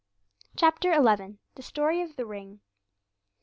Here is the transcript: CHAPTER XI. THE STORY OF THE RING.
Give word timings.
CHAPTER 0.55 0.93
XI. 0.93 1.37
THE 1.53 1.61
STORY 1.61 2.01
OF 2.01 2.15
THE 2.15 2.25
RING. 2.25 2.61